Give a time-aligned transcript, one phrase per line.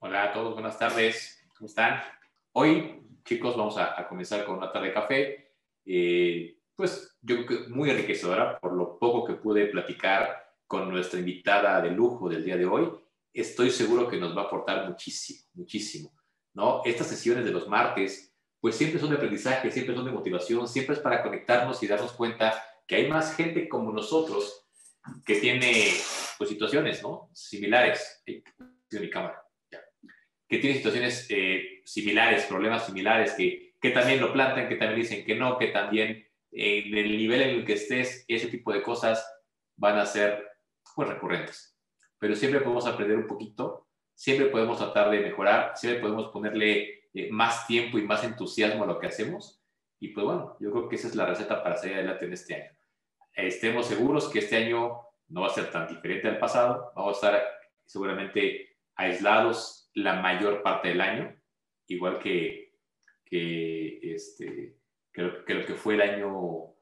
[0.00, 1.44] Hola a todos, buenas tardes.
[1.56, 2.00] ¿Cómo están?
[2.52, 5.54] Hoy, chicos, vamos a, comenzar con una tarde de café.
[5.84, 11.18] Eh, pues yo creo que muy enriquecedora por lo poco que pude platicar con nuestra
[11.18, 12.88] invitada de lujo del día de hoy.
[13.32, 16.14] Estoy seguro que nos va a aportar muchísimo, muchísimo.
[16.54, 16.80] ¿no?
[16.84, 20.94] Estas sesiones de los martes, pues siempre son de aprendizaje, siempre son de motivación, siempre
[20.94, 24.64] es para conectarnos y darnos cuenta que hay más gente como nosotros
[25.26, 25.90] que tiene
[26.38, 27.30] pues, situaciones ¿no?
[27.32, 28.22] similares.
[28.92, 29.47] Mi cámara
[30.48, 35.24] que tiene situaciones eh, similares, problemas similares, que, que también lo plantan, que también dicen
[35.24, 38.82] que no, que también eh, en el nivel en el que estés, ese tipo de
[38.82, 39.24] cosas
[39.76, 40.42] van a ser
[40.94, 41.76] pues, recurrentes.
[42.18, 47.28] Pero siempre podemos aprender un poquito, siempre podemos tratar de mejorar, siempre podemos ponerle eh,
[47.30, 49.62] más tiempo y más entusiasmo a lo que hacemos.
[50.00, 52.54] Y pues bueno, yo creo que esa es la receta para salir adelante en este
[52.54, 52.70] año.
[53.34, 57.26] Estemos seguros que este año no va a ser tan diferente al pasado, vamos a
[57.26, 57.42] estar
[57.84, 61.34] seguramente aislados la mayor parte del año,
[61.86, 62.72] igual que,
[63.24, 64.76] que, este,
[65.12, 66.74] que, lo, que fue el año.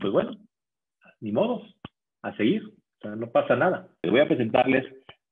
[0.00, 0.36] Pues bueno,
[1.20, 1.62] ni modo,
[2.22, 3.88] a seguir, o sea, no pasa nada.
[4.02, 4.84] Les voy a presentarles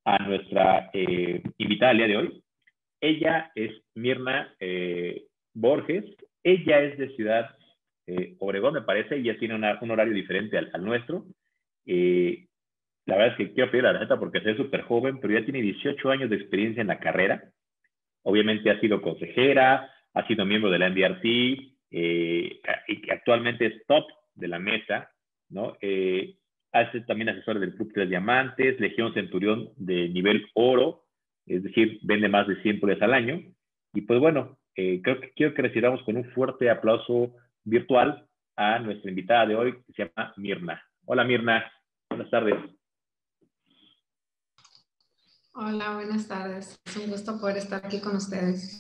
[0.05, 2.43] a nuestra eh, invitada el día de hoy.
[3.01, 6.05] Ella es Mirna eh, Borges.
[6.43, 7.57] Ella es de Ciudad
[8.07, 9.17] eh, Obregón, me parece.
[9.17, 11.27] Ella tiene un horario diferente al, nuestro.
[13.07, 15.63] La verdad es que quiero pedir la receta porque es súper joven, pero ya tiene
[15.63, 17.51] 18 años de experiencia en la carrera.
[18.23, 21.25] Obviamente ha sido consejera, ha sido miembro de la NDRC
[21.93, 25.11] eh, y actualmente es top de la mesa,
[25.49, 25.77] ¿no?
[25.81, 26.37] Eh,
[26.73, 31.05] hace también asesor del Club Tres Diamantes, Legión Centurión de nivel oro,
[31.47, 33.41] es decir, vende más de 100 pulgas al año.
[33.95, 37.35] Y pues bueno, eh, creo que quiero que recibamos con un fuerte aplauso
[37.65, 40.83] virtual a nuestra invitada de hoy, que se llama Mirna.
[41.05, 41.71] Hola Mirna,
[42.11, 42.76] buenas tardes.
[45.59, 46.79] Hola, buenas tardes.
[46.85, 48.77] Es un gusto poder estar aquí con ustedes.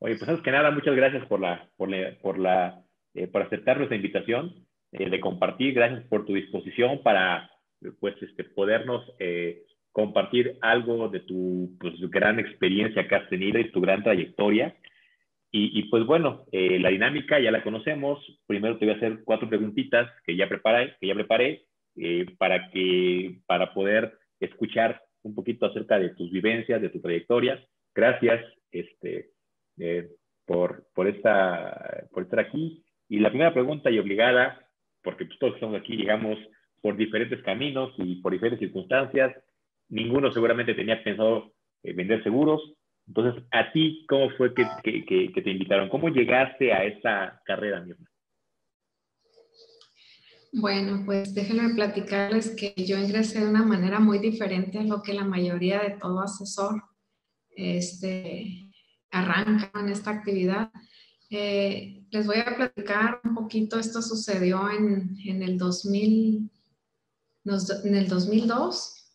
[0.00, 2.82] Oye, pues antes que nada, muchas gracias por la, por la, por, la,
[3.14, 5.74] eh, por aceptar nuestra invitación eh, de compartir.
[5.74, 7.48] Gracias por tu disposición para,
[8.00, 9.62] pues, este, podernos eh,
[9.92, 14.74] compartir algo de tu pues, gran experiencia que has tenido y tu gran trayectoria.
[15.52, 18.18] Y, y pues bueno, la dinámica ya la conocemos.
[18.48, 21.66] Primero te voy a hacer cuatro preguntitas que ya preparé, que ya preparé
[22.36, 27.64] para que para poder escuchar un poquito acerca de tus vivencias, de tu trayectoria.
[27.94, 29.30] Gracias este,
[29.78, 30.08] eh,
[30.46, 32.84] por, esta, por estar aquí.
[33.08, 34.68] Y la primera pregunta y obligada,
[35.02, 36.38] porque pues, todos estamos aquí, llegamos
[36.80, 39.34] por diferentes caminos y por diferentes circunstancias.
[39.88, 41.52] Ninguno seguramente tenía pensado
[41.82, 42.60] eh, vender seguros.
[43.06, 45.88] Entonces, ¿a ti cómo fue que, que, te invitaron?
[45.88, 48.06] ¿Cómo llegaste a esa carrera, misma?
[50.56, 55.12] Bueno, pues déjenme platicarles que yo ingresé de una manera muy diferente a lo que
[55.12, 56.80] la mayoría de todo asesor
[57.56, 58.70] este,
[59.10, 60.70] arranca en esta actividad.
[61.28, 66.48] Eh, les voy a platicar un poquito, esto sucedió en, en el, 2000,
[67.84, 69.10] en el 2002.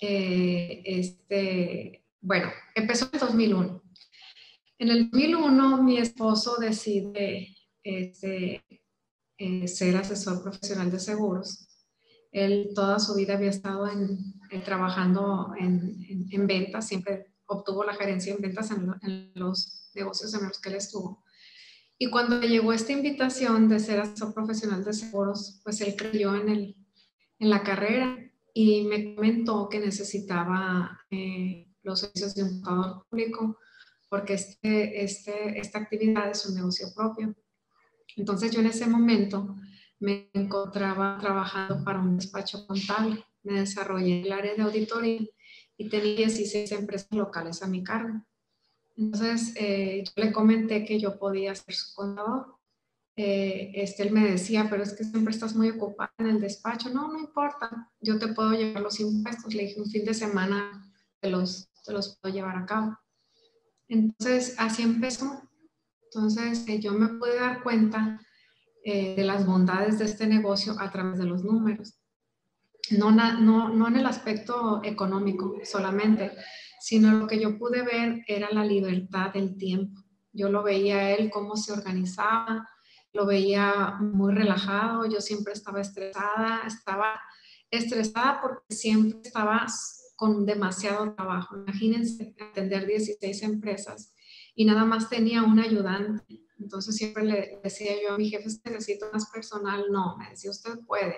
[0.00, 3.82] Eh, este, bueno, empezó en el 2001.
[4.78, 7.48] En el 2001 mi esposo decide
[7.82, 8.62] este,
[9.38, 11.68] eh, ser asesor profesional de seguros.
[12.32, 14.18] Él toda su vida había estado en,
[14.64, 20.60] trabajando en, en, ventas, siempre obtuvo la gerencia en ventas en, los negocios en los
[20.60, 21.24] que él estuvo.
[21.96, 26.74] Y cuando llegó esta invitación de ser asesor profesional de seguros, pues él creyó en
[27.38, 28.18] la carrera
[28.52, 33.58] y me comentó que necesitaba eh, los servicios de un contador público
[34.08, 37.34] porque este, este, esta actividad es un negocio propio.
[38.16, 39.56] Entonces yo en ese momento
[40.00, 43.24] me encontraba trabajando para un despacho contable.
[43.42, 45.20] Me desarrollé en el área de auditoría
[45.76, 48.24] y tenía 16 empresas locales a mi cargo.
[48.96, 52.56] Entonces eh, yo le comenté que yo podía ser su contador.
[53.16, 56.90] Eh, este, él me decía, pero es que siempre estás muy ocupada en el despacho.
[56.90, 59.54] No, no importa, yo te puedo llevar los impuestos.
[59.54, 62.98] Le dije, un fin de semana te los, te los puedo llevar a cabo.
[63.88, 65.42] Entonces, así empezó.
[66.14, 68.20] Entonces, eh, yo me pude dar cuenta
[68.84, 71.98] eh, de las bondades de este negocio a través de los números.
[72.90, 76.30] No, no, no en el aspecto económico solamente,
[76.80, 80.02] sino lo que yo pude ver era la libertad del tiempo.
[80.32, 82.68] Yo lo veía él cómo se organizaba,
[83.12, 87.20] lo veía muy relajado, yo siempre estaba estresada, estaba
[87.70, 89.66] estresada porque siempre estaba
[90.14, 91.56] con demasiado trabajo.
[91.56, 94.13] Imagínense atender 16 empresas
[94.54, 96.40] y nada más tenía un ayudante.
[96.58, 99.86] Entonces siempre le decía yo a mi jefe, necesito más personal.
[99.90, 101.16] No, me decía, usted puede.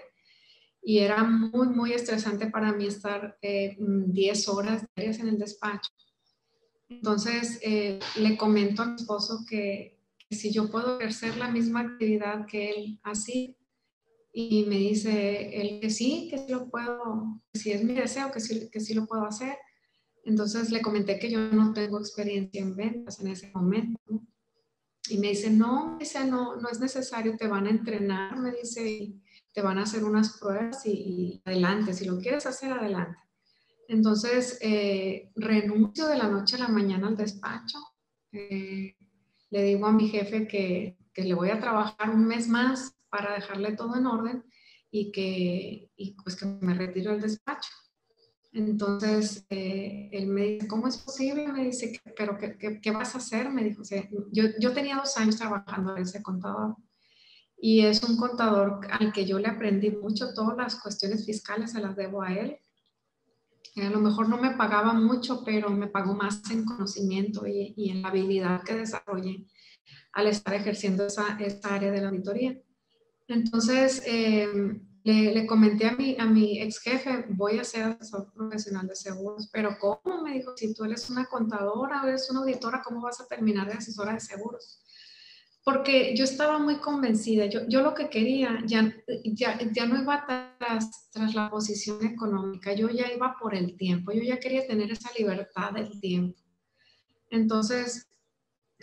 [0.83, 5.91] y era muy, muy estresante para mí estar 10 eh, horas diarias en el despacho.
[6.89, 9.99] Entonces, eh, le comento a mi esposo que,
[10.31, 13.57] si yo puedo ejercer la misma actividad que él así,
[14.33, 18.41] y me dice él que sí, que sí lo puedo, si es mi deseo, que
[18.41, 19.57] sí, que sí lo puedo hacer.
[20.27, 24.01] Entonces le comenté que yo no tengo experiencia en ventas en ese momento.
[25.09, 29.15] Y me dice, no, dice, no, no es necesario, te van a entrenar, me dice,
[29.53, 33.17] te van a hacer unas pruebas y, adelante, si lo quieres hacer, adelante.
[33.87, 37.79] Entonces, eh, renuncio de la noche a la mañana al despacho.
[38.33, 38.97] Eh,
[39.51, 43.35] le digo a mi jefe que, que, le voy a trabajar un mes más para
[43.35, 44.45] dejarle todo en orden
[44.91, 47.71] y que, y pues que me retiro del despacho.
[48.57, 51.47] Entonces, eh, él me dice, ¿cómo es posible?
[51.53, 53.51] Me dice, ¿pero qué, qué, qué vas a hacer?
[53.51, 53.83] Me dijo,
[54.33, 56.75] yo, yo tenía dos años trabajando en ese contador
[57.59, 61.81] y es un contador al que yo le aprendí mucho, todas las cuestiones fiscales se
[61.81, 62.57] las debo a él.
[63.77, 67.91] A lo mejor no me pagaba mucho, pero me pagó más en conocimiento y, y
[67.91, 69.45] en la habilidad que desarrollé
[70.13, 72.59] al estar ejerciendo esa, esa área de la auditoría.
[73.29, 74.49] Entonces, eh,
[75.07, 78.97] le, le, comenté a mi, a mi ex jefe, voy a ser asesor profesional de
[78.97, 80.23] seguros, pero ¿cómo?
[80.23, 83.69] Me dijo, si tú eres una contadora o eres una auditora, ¿cómo vas a terminar
[83.69, 84.83] de asesora de seguros?
[85.67, 88.95] porque yo estaba muy convencida, yo, yo lo que quería ya,
[89.25, 94.13] ya, ya no iba tras, tras la posición económica, yo ya iba por el tiempo,
[94.13, 96.39] yo ya quería tener esa libertad del tiempo.
[97.31, 98.07] Entonces,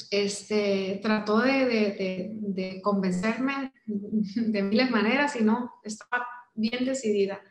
[0.09, 6.25] este, trató de, de, de, convencerme de miles maneras y no, estaba
[6.55, 7.41] bien decidida.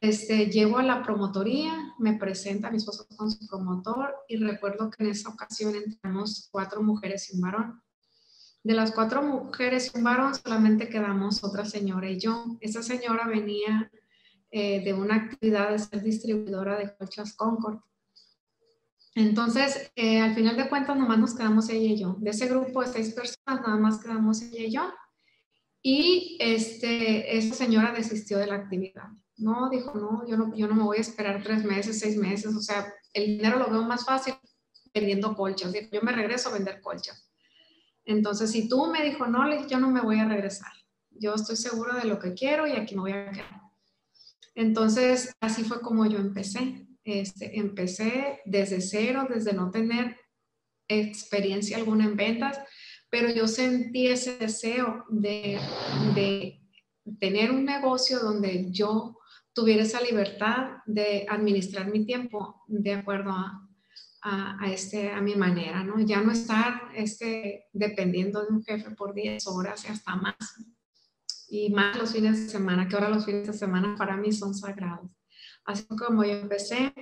[0.00, 4.90] Este, llego a la promotoría, me presenta a mi esposo con su promotor y recuerdo
[4.90, 7.82] que en esa ocasión entramos cuatro mujeres y un varón.
[8.62, 12.58] De las cuatro mujeres y un varón, solamente quedamos otra señora y yo.
[12.60, 13.90] Esa señora venía
[14.50, 17.80] eh, de una actividad de ser distribuidora de colchas Concord.
[19.18, 22.14] Entonces, eh, al final de cuentas, nomás nos quedamos ella y yo.
[22.20, 24.92] De ese grupo de seis personas, nada más quedamos ella y yo.
[25.82, 29.08] Y este, esa señora desistió de la actividad.
[29.36, 32.54] No, dijo, no yo, no, yo no me voy a esperar tres meses, seis meses.
[32.54, 34.34] O sea, el dinero lo veo más fácil
[34.94, 35.72] vendiendo colchas.
[35.72, 37.28] Dijo, yo me regreso a vender colchas.
[38.04, 40.70] Entonces, si tú me dijo, no, yo no me voy a regresar.
[41.10, 43.62] Yo estoy segura de lo que quiero y aquí me voy a quedar.
[44.54, 46.87] Entonces, así fue como yo empecé.
[47.10, 50.18] Este, empecé desde cero, desde no tener
[50.88, 52.60] experiencia alguna en ventas,
[53.08, 55.58] pero yo sentí ese deseo de,
[56.14, 56.60] de
[57.18, 59.18] tener un negocio donde yo
[59.54, 63.66] tuviera esa libertad de administrar mi tiempo de acuerdo a,
[64.20, 65.98] a, este, a mi manera, ¿no?
[66.00, 70.36] Ya no estar este, dependiendo de un jefe por 10 horas y hasta más.
[71.48, 74.54] Y más los fines de semana, que ahora los fines de semana para mí son
[74.54, 75.17] sagrados.
[75.68, 76.94] Así como yo empecé,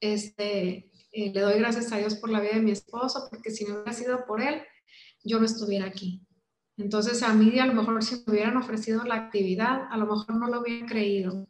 [0.00, 3.64] este, eh, le doy gracias a Dios por la vida de mi esposo, porque si
[3.64, 4.60] no hubiera sido por él,
[5.22, 6.20] yo no estuviera aquí.
[6.76, 10.34] Entonces a mí a lo mejor si me hubieran ofrecido la actividad, a lo mejor
[10.34, 11.46] no lo hubiera creído,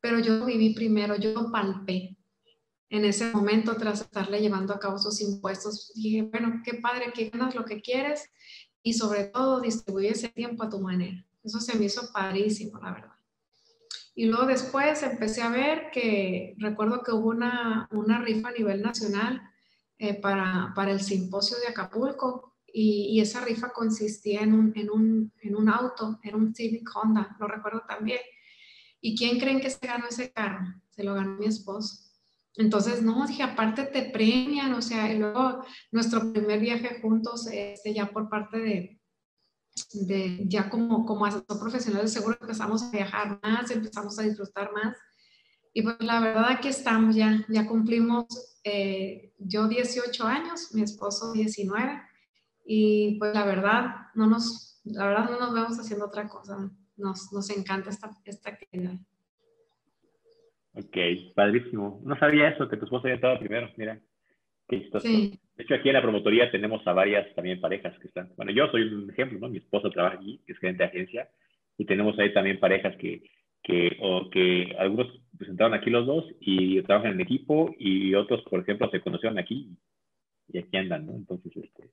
[0.00, 2.16] pero yo viví primero, yo palpé,
[2.88, 5.90] en ese momento tras estarle llevando a cabo sus impuestos.
[5.96, 8.30] Dije, bueno, qué padre que ganas lo que quieres
[8.80, 11.26] y sobre todo distribuye ese tiempo a tu manera.
[11.42, 13.17] Eso se me hizo padrísimo, la verdad.
[14.18, 18.82] Y luego después empecé a ver que recuerdo que hubo una, una rifa a nivel
[18.82, 19.40] nacional
[19.96, 24.90] eh, para, para, el simposio de Acapulco y, y esa rifa consistía en un, en,
[24.90, 28.18] un, en un auto, era un Civic Honda, lo recuerdo también.
[29.00, 30.66] ¿Y quién creen que se ganó ese carro?
[30.90, 32.02] Se lo ganó mi esposo.
[32.56, 37.94] Entonces, no, dije, aparte te premian, o sea, y luego nuestro primer viaje juntos, este,
[37.94, 38.97] ya por parte de,
[39.92, 44.72] de ya como, como asesor profesional de seguro empezamos a viajar más, empezamos a disfrutar
[44.72, 44.96] más.
[45.72, 48.26] Y pues la verdad aquí estamos ya, ya cumplimos
[48.64, 52.02] eh, yo 18 años, mi esposo 19,
[52.66, 57.32] y pues la verdad no nos, la verdad no nos vemos haciendo otra cosa, nos,
[57.32, 58.98] nos encanta esta, esta actividad.
[60.72, 60.96] Ok,
[61.34, 62.00] padrísimo.
[62.04, 63.68] No sabía eso, que tu esposa había estado primero.
[63.76, 64.00] Mira,
[64.68, 65.08] qué chistoso.
[65.58, 68.30] De hecho, aquí en la promotoría tenemos a varias también parejas que están.
[68.36, 69.48] Bueno, yo soy un ejemplo, ¿no?
[69.48, 71.28] Mi esposa trabaja aquí, que es gerente de agencia,
[71.76, 73.24] y tenemos ahí también parejas que,
[73.64, 78.60] que, o que algunos presentaron aquí los dos y trabajan en equipo, y otros, por
[78.60, 79.76] ejemplo, se conocieron aquí
[80.46, 81.16] y aquí andan, ¿no?
[81.16, 81.90] Entonces, este,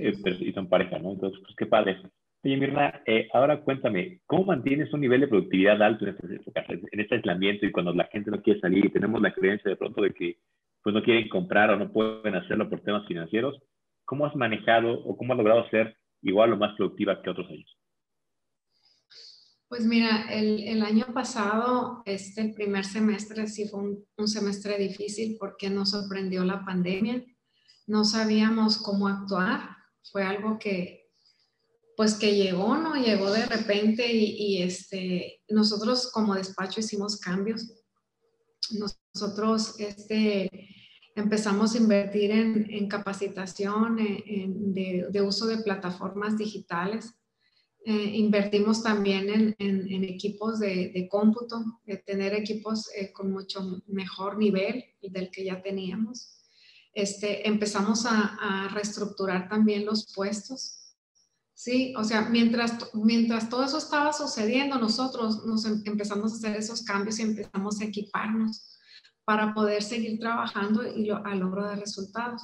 [0.00, 1.12] eh, y son pareja, ¿no?
[1.12, 1.98] Entonces, pues qué padre.
[2.42, 6.66] Oye, Mirna, eh, ahora cuéntame, ¿cómo mantienes un nivel de productividad alto en estas épocas,
[6.68, 9.76] en este aislamiento y cuando la gente no quiere salir y tenemos la creencia de
[9.76, 10.38] pronto de que
[10.84, 13.58] pues no quieren comprar o no pueden hacerlo por temas financieros?
[14.04, 17.78] ¿Cómo has manejado o cómo has logrado ser igual o más productiva que otros años?
[19.66, 24.78] Pues mira, el, el, año pasado, este, el primer semestre sí fue un, un, semestre
[24.78, 27.24] difícil porque nos sorprendió la pandemia.
[27.86, 29.70] No sabíamos cómo actuar.
[30.12, 31.10] Fue algo que,
[31.96, 32.94] pues que llegó, ¿no?
[32.94, 37.82] Llegó de repente y, y este, nosotros como despacho hicimos cambios.
[38.70, 40.73] Nosotros, este,
[41.14, 47.14] empezamos a invertir en, en capacitación en, de, de, uso de plataformas digitales.
[47.86, 53.82] Eh, invertimos también en, en equipos de, de, cómputo, de tener equipos eh, con mucho
[53.86, 56.40] mejor nivel del que ya teníamos.
[56.94, 60.80] Este, empezamos a, a, reestructurar también los puestos.
[61.52, 66.56] Sí, o sea, mientras, mientras todo eso estaba sucediendo, nosotros nos em, empezamos a hacer
[66.56, 68.73] esos cambios y empezamos a equiparnos
[69.24, 72.42] para poder seguir trabajando y lo, logro de resultados.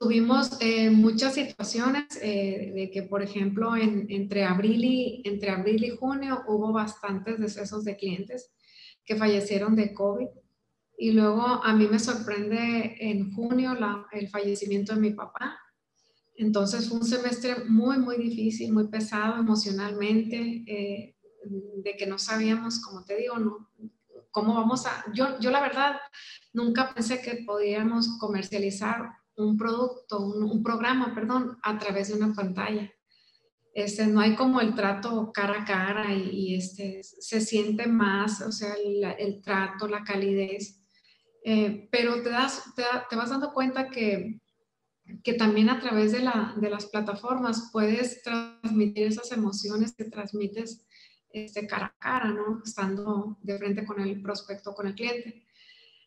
[0.00, 5.84] Tuvimos eh, muchas situaciones eh, de que, por ejemplo, en, entre, abril y, entre abril
[5.84, 8.50] y junio hubo bastantes decesos de clientes
[9.04, 10.26] que fallecieron de COVID.
[10.98, 13.76] Y luego a mí me sorprende en junio
[14.12, 15.58] el fallecimiento de mi papá.
[16.36, 22.80] Entonces fue un semestre muy, muy difícil, muy pesado emocionalmente, eh, de que no sabíamos,
[22.80, 23.68] como te digo, no,
[24.32, 25.96] cómo vamos a, yo, yo la verdad
[26.52, 32.90] nunca pensé que podíamos comercializar un producto, un, programa, perdón, a través de una pantalla.
[33.74, 38.52] Este, no hay como el trato cara a cara y, este, se siente más, o
[38.52, 40.82] sea, el, el trato, la calidez.
[41.44, 44.40] Eh, pero te, das, te, te, vas dando cuenta que,
[45.24, 50.86] que también a través de, la, de, las plataformas puedes transmitir esas emociones que transmites
[51.32, 52.62] este, cara a cara, ¿no?
[52.64, 55.46] Estando de frente con el prospecto, con el cliente.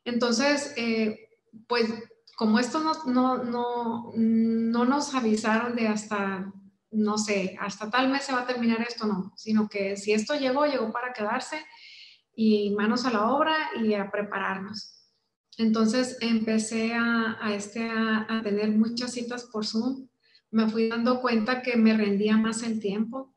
[0.04, 1.30] Entonces, eh,
[1.68, 1.90] pues
[2.36, 6.52] como esto no, no, no, no nos avisaron de hasta,
[6.92, 10.36] no sé, hasta tal mes se va a terminar esto, no, sino que si esto
[10.36, 11.58] llegó, llegó para quedarse
[12.36, 14.92] y manos a la obra y a prepararnos.
[15.58, 20.10] Entonces empecé a, a este, a, a, tener muchas citas por Zoom.
[20.52, 23.35] Me fui dando cuenta que me rendía más el tiempo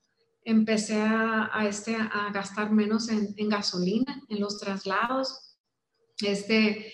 [0.48, 5.58] empecé a, a, este, a gastar menos en, en, gasolina, en los traslados.
[6.22, 6.90] Este,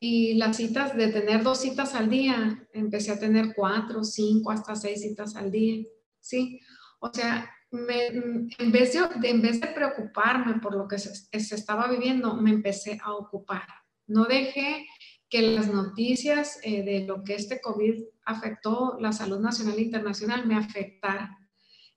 [0.00, 4.74] y las citas, de tener dos citas al día, empecé a tener cuatro, cinco, hasta
[4.74, 5.84] seis citas al día.
[6.20, 6.58] ¿sí?
[6.98, 11.54] O sea, me, en, vez de, en vez de preocuparme por lo que se, se
[11.54, 13.66] estaba viviendo, me empecé a ocupar.
[14.06, 14.86] No dejé
[15.28, 20.46] que las noticias eh, de lo que este COVID afectó la salud nacional e internacional
[20.46, 21.45] me afectaran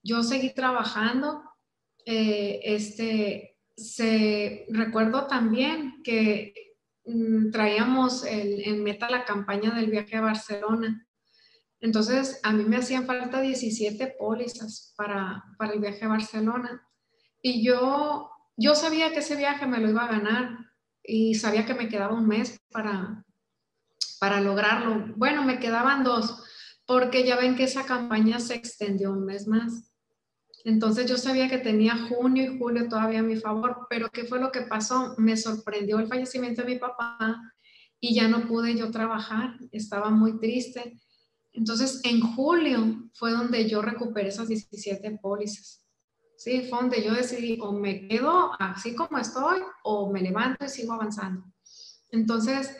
[0.04, 1.44] yo seguí trabajando.
[2.06, 6.54] Eh, este, se, recuerdo también que
[7.06, 11.06] mm, traíamos el, en meta la campaña del viaje a Barcelona.
[11.82, 16.86] Entonces, a mí me hacían falta 17 pólizas para, para el viaje a Barcelona.
[17.42, 20.58] Y yo, yo sabía que ese viaje me lo iba a ganar
[21.04, 23.24] y sabía que me quedaba un mes para,
[24.20, 25.14] para lograrlo.
[25.16, 26.44] Bueno, me quedaban dos,
[26.86, 29.89] porque ya ven que esa campaña se extendió un mes más.
[30.66, 34.40] Entonces yo sabía que tenía junio y julio todavía a mi favor, pero ¿qué fue
[34.40, 35.16] lo que pasó?
[35.18, 37.40] Me sorprendió el fallecimiento de mi papá
[38.00, 41.00] y ya no pude yo trabajar, estaba muy triste.
[41.54, 45.86] Entonces en julio fue donde yo recuperé esas 17 pólizas.
[46.38, 50.70] Sí, fue donde yo decidí o me quedo así como estoy o me levanto y
[50.70, 51.44] sigo avanzando.
[52.12, 52.76] Entonces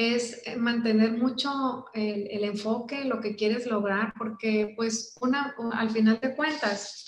[0.00, 6.18] es mantener mucho el, el enfoque, lo que quieres lograr, porque pues una, al final
[6.20, 7.04] de cuentas,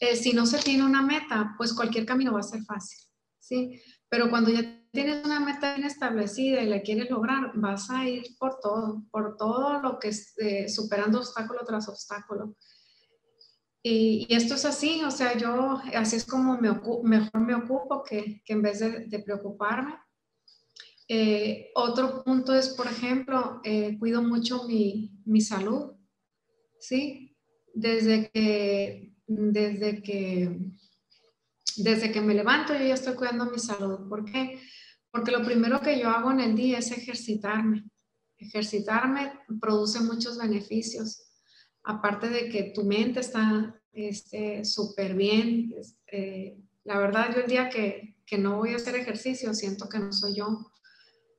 [0.00, 2.98] eh, si no se tiene una meta, pues cualquier camino va a ser fácil,
[3.38, 3.80] ¿sí?
[4.08, 8.24] Pero cuando ya tienes una meta bien establecida y la quieres lograr, vas a ir
[8.38, 12.56] por todo, por todo lo que es eh, superando obstáculo tras obstáculo.
[13.84, 16.70] Y, y, esto es así, o sea, yo así es como me
[17.02, 20.01] mejor me ocupo que, que en vez de, de preocuparme.
[21.14, 25.92] Eh, otro punto es, por ejemplo, eh, cuido mucho mi, mi salud,
[26.80, 27.36] ¿sí?
[27.74, 30.58] Desde que desde que,
[31.76, 34.08] desde que me levanto yo ya estoy cuidando mi salud.
[34.08, 34.58] ¿Por qué?
[35.10, 37.84] Porque lo primero que yo hago en el día es ejercitarme.
[38.38, 41.30] Ejercitarme produce muchos beneficios.
[41.84, 43.78] Aparte de que tu mente está
[44.62, 45.74] súper este, bien.
[45.78, 49.98] Este, la verdad, yo el día que, que no voy a hacer ejercicio siento que
[49.98, 50.72] no soy yo.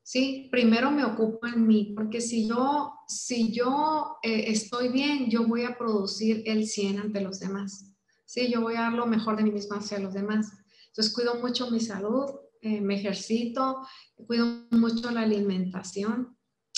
[0.03, 0.49] ¿Sí?
[0.51, 5.63] Primero me ocupo en mí, porque si yo, si yo eh, estoy bien, yo voy
[5.63, 7.95] a producir el 100 ante los demás,
[8.25, 8.51] ¿sí?
[8.51, 10.51] Yo voy a dar lo mejor de mí misma hacia los demás.
[10.87, 12.29] Entonces cuido mucho mi salud,
[12.61, 13.87] eh, me ejercito,
[14.27, 16.37] cuido mucho la alimentación.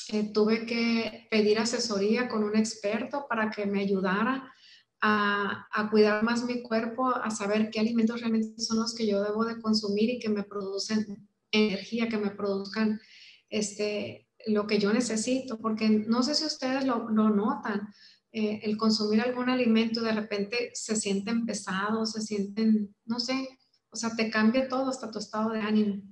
[0.10, 4.54] Eh, tuve que pedir asesoría con un experto para que me ayudara
[5.02, 9.22] a, a, cuidar más mi cuerpo, a saber qué alimentos realmente son los que yo
[9.24, 13.00] debo de consumir y que me producen energía, que me produzcan
[13.50, 17.88] este, lo que yo necesito, porque no sé si ustedes lo, notan,
[18.32, 23.48] eh, el consumir algún alimento de repente se sienten pesados, se sienten, no sé,
[23.90, 26.04] o sea, te cambia todo hasta tu estado de ánimo.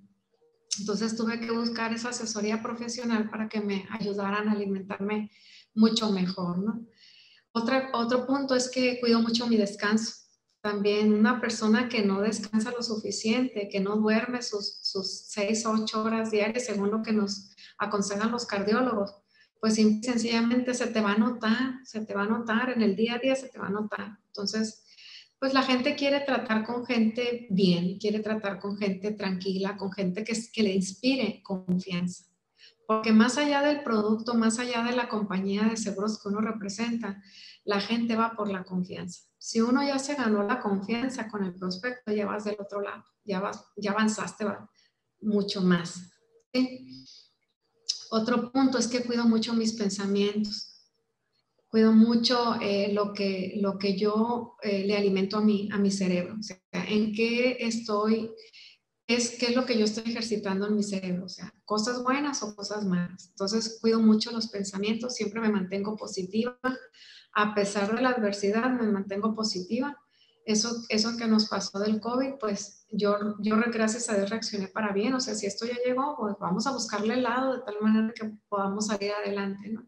[0.80, 5.30] Entonces tuve que buscar esa asesoría profesional para que me ayudaran a alimentarme
[5.76, 6.86] mucho mejor, ¿no?
[7.52, 10.23] Otra, otro punto es que cuido mucho mi descanso.
[10.64, 15.74] También una persona que no descansa lo suficiente, que no duerme sus, sus seis o
[15.74, 19.14] ocho horas diarias, según lo que nos aconsejan los cardiólogos,
[19.60, 23.16] pues sencillamente se te va a notar, se te va a notar, en el día
[23.16, 24.20] a día se te va a notar.
[24.28, 24.86] Entonces,
[25.38, 30.24] pues la gente quiere tratar con gente bien, quiere tratar con gente tranquila, con gente
[30.24, 32.24] que, que le inspire confianza.
[32.88, 37.22] Porque más allá del producto, más allá de la compañía de seguros que uno representa,
[37.66, 39.22] la gente va por la confianza.
[39.38, 43.04] Si uno ya se ganó la confianza con el prospecto, ya vas del otro lado,
[43.24, 44.46] ya, vas, ya avanzaste
[45.22, 46.14] mucho más.
[48.12, 50.70] Otro punto es que cuido mucho mis pensamientos.
[51.68, 55.90] Cuido mucho eh, lo, que, lo que yo eh, le alimento a mi, a mi
[55.90, 56.36] cerebro.
[56.72, 58.30] En qué estoy,
[59.08, 61.26] es qué es lo que yo estoy ejercitando en mi cerebro.
[61.26, 61.30] O
[61.66, 63.30] cosas buenas o cosas malas.
[63.30, 65.16] Entonces, cuido mucho los pensamientos.
[65.16, 66.60] Siempre me mantengo positiva.
[67.34, 69.98] A pesar de la adversidad, me mantengo positiva
[70.46, 74.92] eso, eso que nos pasó del COVID, pues yo, yo gracias a Dios reaccioné para
[74.92, 75.14] bien.
[75.14, 78.14] O sea, si esto ya llegó, pues vamos a buscarle el lado de tal manera
[78.14, 79.86] que podamos salir adelante, ¿no?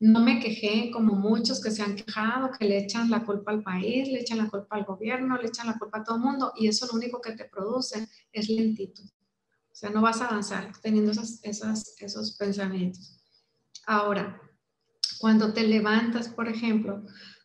[0.00, 4.06] Me quejé como muchos que se han quejado, que le echan la culpa al país,
[4.06, 6.68] le echan la culpa al gobierno, le echan la culpa a todo el mundo y
[6.68, 9.04] eso lo único que te produce es lentitud.
[9.04, 13.20] O sea, no vas a avanzar teniendo esas, esas, esos pensamientos.
[13.86, 14.40] Ahora,
[15.20, 17.04] cuando te levantas, por ejemplo,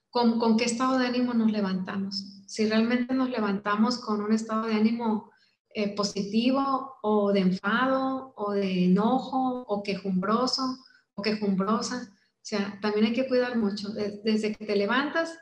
[0.10, 2.34] ¿con, ¿con qué estado de ánimo nos levantamos?
[2.54, 5.32] si realmente nos levantamos con un estado de ánimo
[5.74, 10.78] eh, positivo o de enfado o de enojo o quejumbroso
[11.16, 12.14] o quejumbrosa.
[12.14, 13.90] O sea, también hay que cuidar mucho.
[14.24, 15.36] Desde que te levantas,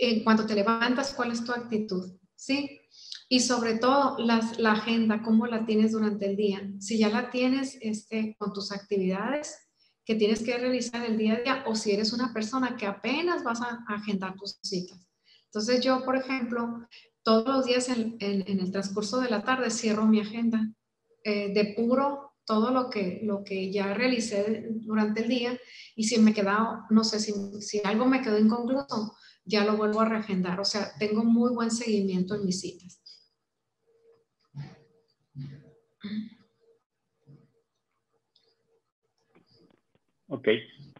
[0.00, 2.16] en cuanto te levantas, ¿cuál es tu actitud?
[2.34, 2.80] ¿Sí?
[3.28, 6.62] Y sobre todo las, la agenda, ¿cómo la tienes durante el día?
[6.78, 9.68] Si ya la tienes este, con tus actividades
[10.04, 13.44] que tienes que realizar el día a día o si eres una persona que apenas
[13.44, 15.06] vas a agendar tus citas.
[15.46, 16.86] Entonces yo, por ejemplo,
[17.22, 20.68] todos los días en, el transcurso de la tarde cierro mi agenda,
[21.24, 25.58] eh, depuro todo lo que, lo que ya realicé durante el día
[25.94, 30.00] y si me queda, no sé, si, si algo me quedó inconcluso, ya lo vuelvo
[30.00, 30.58] a reagendar.
[30.58, 33.00] O sea, tengo muy buen seguimiento en mis citas.
[40.32, 40.48] Ok.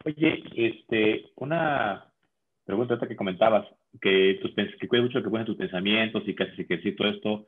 [0.05, 2.05] Oye, este, una
[2.63, 3.65] pregunta que comentabas
[3.99, 7.47] que, tus, que cuida mucho que pones tus pensamientos y que haces ejercicio, todo esto.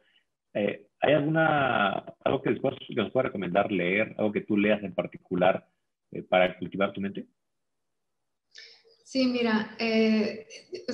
[0.56, 1.92] Eh, ¿Hay alguna,
[2.24, 5.70] algo que después nos pueda recomendar leer, algo que tú leas en particular
[6.12, 7.28] eh, para cultivar tu mente?
[9.04, 10.48] Sí, mira, eh,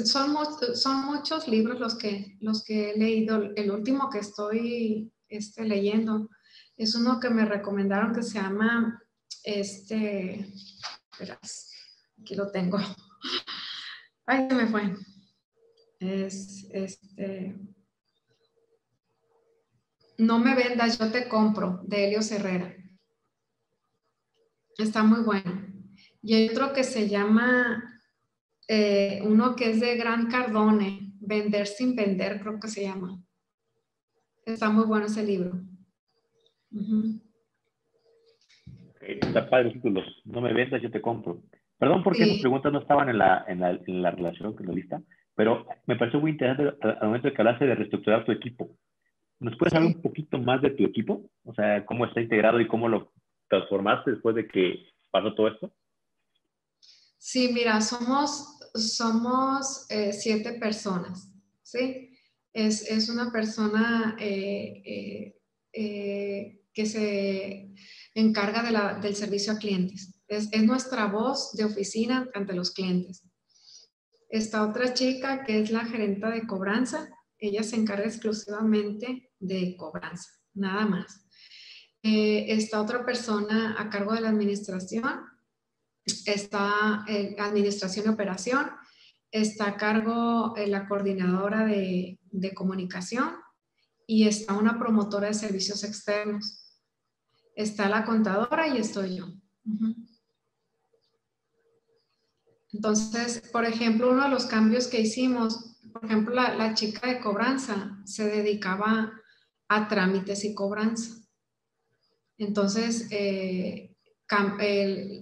[0.04, 0.36] son,
[0.76, 3.54] son muchos libros los que, los que he leído.
[3.56, 6.28] El último que estoy este, leyendo
[6.76, 9.01] es uno que me recomendaron que se llama,
[9.44, 10.46] este,
[12.22, 12.78] aquí lo tengo.
[14.26, 14.94] Ay, se me fue
[16.02, 17.56] es este,
[20.18, 22.76] No me vendas, yo te compro, de Helio Herrera.
[24.78, 25.68] Está muy bueno.
[26.24, 28.02] Y hay otro que se llama,
[28.68, 33.24] eh, uno que es de Gran Cardone, Vender sin vender, creo que se llama.
[34.44, 35.62] Está muy bueno ese libro.
[39.74, 40.06] Títulos.
[40.26, 41.42] No me vendas, yo te compro.
[41.78, 42.42] Perdón porque sí.
[42.42, 45.02] preguntas no estaban en la, en la, en la relación con la lista.
[45.36, 48.78] Pero me pareció muy interesante al momento de que hablaste de reestructurar tu equipo.
[49.40, 51.30] ¿Nos puedes hablar un poquito más de tu equipo?
[51.44, 53.12] O sea, cómo está integrado y cómo lo
[53.50, 55.74] transformaste después de que pasó todo esto.
[57.18, 62.16] Sí, mira, somos, somos eh, siete personas, ¿sí?
[62.54, 65.34] Es, es una persona eh,
[65.74, 67.74] eh, que se
[68.14, 70.14] encarga de del servicio a clientes.
[70.28, 73.24] Es, es nuestra voz de oficina ante los clientes.
[74.30, 77.10] Está otra chica que es la gerenta de cobranza.
[77.38, 81.26] Ella se encarga exclusivamente de cobranza, nada más.
[82.04, 85.22] Eh, está otra persona a cargo de la administración.
[86.26, 88.72] Está eh, administración y operación.
[89.30, 92.18] Está a cargo eh, la coordinadora de,
[92.56, 93.36] comunicación
[94.08, 96.61] y está una promotora de servicios externos.
[97.62, 99.28] Está la contadora y estoy yo.
[102.74, 108.02] Entonces, por ejemplo, uno de los cambios que hicimos, por ejemplo, la, chica de cobranza
[108.04, 109.14] se dedicaba
[109.68, 111.22] a trámites y cobranza.
[112.40, 113.96] Entonces, eh,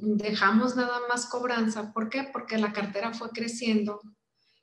[0.02, 1.92] dejamos nada más cobranza.
[1.92, 2.30] ¿Por qué?
[2.32, 4.00] Porque la cartera fue creciendo.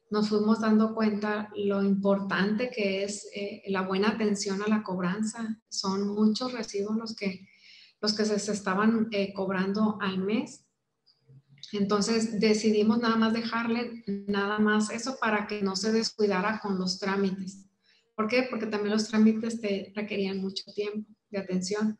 [0.08, 5.60] Nos fuimos dando cuenta lo importante que es eh, la buena atención a la cobranza.
[5.68, 7.46] Son muchos recibos los que,
[8.00, 10.66] los que se, estaban eh, cobrando al mes.
[11.72, 16.98] Entonces decidimos nada más dejarle nada más eso para que no se descuidara con los
[16.98, 17.66] trámites.
[18.14, 18.46] ¿Por qué?
[18.48, 21.98] Porque también los trámites te requerían mucho tiempo de atención.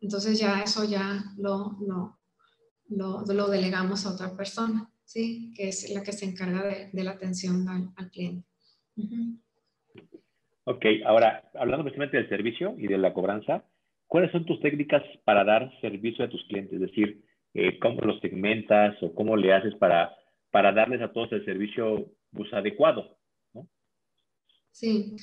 [0.00, 2.18] Entonces ya eso ya lo, lo,
[2.88, 5.52] lo, delegamos a otra persona, ¿sí?
[5.56, 8.46] Que es la que se encarga de, la atención al, cliente.
[10.64, 13.64] Ok, ahora, hablando precisamente del servicio y de la cobranza,
[14.08, 16.74] ¿cuáles son tus técnicas para dar servicio a tus clientes?
[16.74, 17.22] Es decir,
[17.54, 20.10] eh, ¿cómo los segmentas o cómo le haces para,
[20.50, 23.16] para darles a todos el servicio pues, adecuado?
[24.70, 25.16] Sí,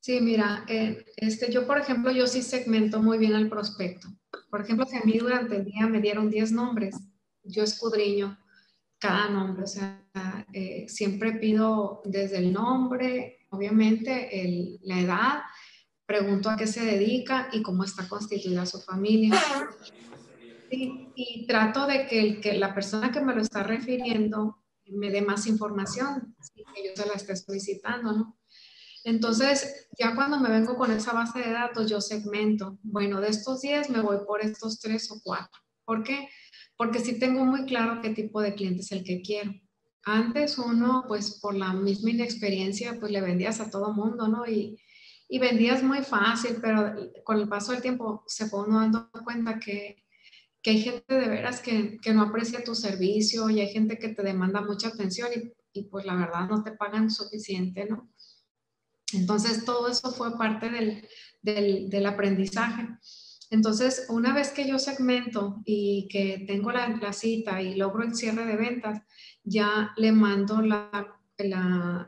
[0.00, 4.08] sí, mira, eh, este, yo por ejemplo, yo sí segmento muy bien al prospecto.
[4.50, 6.96] Por ejemplo, si a mí durante el día me dieron 10 nombres,
[7.44, 8.38] yo escudriño
[8.98, 10.00] cada nombre, o sea,
[10.52, 15.42] eh, siempre pido desde el nombre, obviamente, la edad,
[16.12, 19.32] pregunto a qué se dedica y cómo está constituida su familia.
[20.70, 25.22] y trato de que, el, que la persona que me lo está refiriendo me dé
[25.22, 26.36] más información,
[26.74, 28.38] que yo se la esté solicitando, ¿no?
[29.04, 33.62] Entonces, ya cuando me vengo con esa base de datos, yo segmento, bueno, de estos
[33.62, 35.48] 10 me voy por estos 3 o 4.
[35.86, 36.28] ¿Por qué?
[36.76, 39.54] Porque sí tengo muy claro qué tipo de cliente es el que quiero.
[40.04, 44.46] Antes uno, pues por la misma inexperiencia, pues le vendías a todo mundo, ¿no?
[44.46, 44.76] Y,
[45.32, 50.04] y vendías muy fácil, pero con el paso del tiempo se fue dando cuenta que,
[50.60, 54.10] que hay gente de veras que, que, no aprecia tu servicio y hay gente que
[54.10, 58.12] te demanda mucha atención y, y pues la verdad no te pagan suficiente, ¿no?
[59.14, 60.68] Entonces, todo eso fue parte
[61.40, 62.86] del, aprendizaje.
[63.48, 68.44] Entonces, una vez que yo segmento y que tengo la, cita y logro el cierre
[68.44, 69.00] de ventas,
[69.44, 71.21] ya le mando la,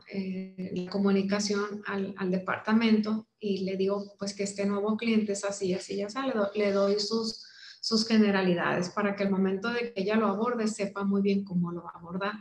[0.07, 5.97] eh, comunicación al, departamento y le digo, pues que este nuevo cliente es así, así,
[5.97, 7.45] ya sale, le, doy sus,
[7.81, 11.71] sus generalidades para que el momento de que ella lo aborde sepa muy bien cómo
[11.71, 12.33] lo va a abordar.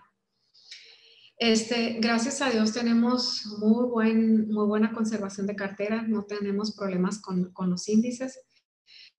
[1.36, 7.20] Este, gracias a Dios tenemos muy, buen, muy buena conservación de cartera, no tenemos problemas
[7.20, 8.40] con, con los índices.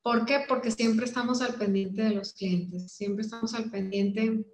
[0.02, 0.46] ¿Por qué?
[0.48, 4.46] Porque siempre estamos al pendiente de los clientes, siempre estamos al pendiente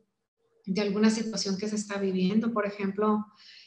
[0.66, 2.54] de alguna situación que se está viviendo.
[2.54, 3.26] Por ejemplo,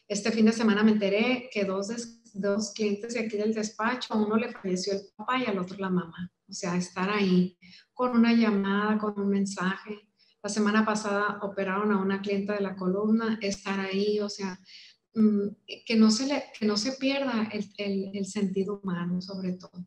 [0.08, 1.88] este fin de semana me enteré que dos,
[2.34, 5.90] dos clientes de aquí del despacho, uno le falleció el papá y al otro la
[5.90, 6.32] mamá.
[6.48, 7.56] O sea, estar ahí
[7.92, 10.08] con una llamada, con un mensaje.
[10.42, 14.60] La semana pasada operaron a una clienta de la columna, estar ahí, o sea,
[15.14, 15.48] mm,
[15.86, 19.86] que no se, le, que no se pierda el, el, sentido humano sobre todo.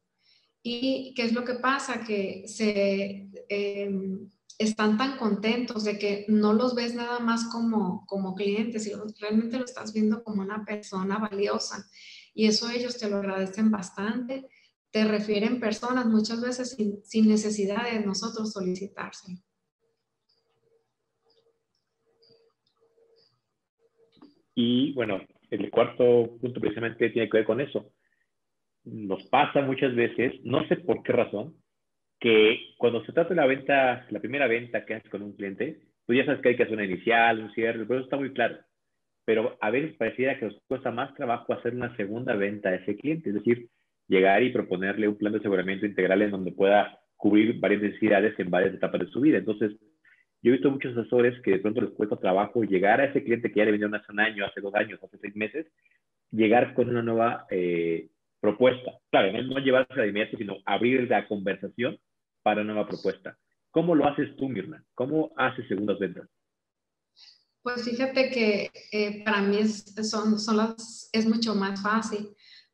[0.64, 2.04] ¿Y qué es lo que pasa?
[2.04, 8.34] Que se, em, están tan contentos de que no los ves nada más como, como
[8.34, 11.86] clientes, sino realmente lo estás viendo como una persona valiosa.
[12.34, 14.48] Y eso ellos te lo agradecen bastante.
[14.92, 19.38] Te refieren personas muchas veces sin, sin necesidad de nosotros solicitárselo.
[24.56, 27.92] Y bueno, el cuarto punto precisamente tiene que ver con eso.
[28.86, 31.56] Nos pasa muchas veces, no sé por qué razón,
[32.20, 35.80] que cuando se trata de la venta, la primera venta que haces con un cliente,
[36.06, 38.34] pues ya sabes que hay que hacer una inicial, un cierre, pero eso está muy
[38.34, 38.58] claro.
[39.26, 42.96] Pero a veces pareciera que nos cuesta más trabajo hacer una segunda venta a ese
[42.96, 43.68] cliente, es decir,
[44.08, 48.50] llegar y proponerle un plan de aseguramiento integral en donde pueda cubrir varias necesidades en
[48.50, 49.38] varias etapas de su vida.
[49.38, 49.74] Entonces,
[50.42, 53.52] yo he visto muchos asesores que de pronto les cuesta trabajo llegar a ese cliente
[53.52, 55.68] que ya le vendieron hace un año, hace dos años, hace seis meses,
[56.32, 58.08] llegar con una nueva eh,
[58.40, 58.92] propuesta.
[59.10, 61.98] Claro, no, llevarse a inmediato, sino abrir la conversación
[62.48, 63.38] para nueva propuesta.
[63.72, 64.82] ¿Cómo lo haces tú, Mirna?
[64.96, 66.30] ¿Cómo haces segundas ventas?
[67.62, 70.74] Pues fíjate que eh, para mí es, son, son
[71.12, 72.30] es mucho más fácil,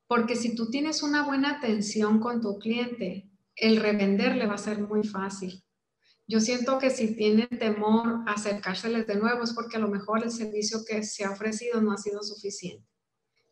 [0.05, 4.77] porque si tú tienes una buena atención con tu cliente, el revenderle va a ser
[4.77, 5.63] muy fácil.
[6.27, 10.21] Yo siento que si tienen temor a acercárseles de nuevo es porque a lo mejor
[10.21, 12.87] el servicio que se ha ofrecido no ha sido suficiente.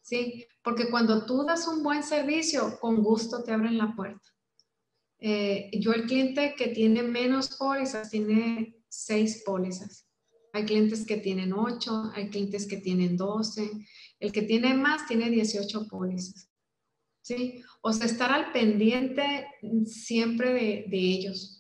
[0.04, 0.46] ¿Sí?
[0.62, 4.31] Porque cuando tú das un buen servicio, con gusto te abren la puerta.
[5.22, 10.08] Eh, yo el cliente que tiene menos pólizas tiene seis pólizas.
[10.54, 13.70] Hay clientes que tienen ocho, hay clientes que tienen doce.
[14.20, 16.50] El que tiene más tiene 18 pólizas.
[17.22, 17.64] ¿Sí?
[17.82, 19.46] O sea, estar al pendiente
[19.86, 21.60] siempre de, ellos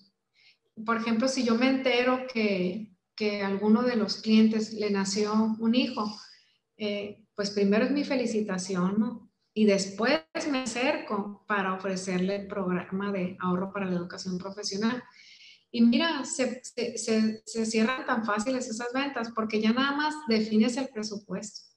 [0.85, 5.75] por ejemplo, si yo me entero que, que alguno de los clientes le nació un
[5.75, 6.11] hijo,
[6.77, 9.30] eh, pues primero es mi felicitación, ¿no?
[9.53, 15.03] Y después me acerco para ofrecerle el programa de ahorro para la educación profesional.
[15.71, 16.97] Y mira, se, se,
[17.45, 21.71] se, cierran tan fáciles esas ventas porque ya nada más defines el presupuesto.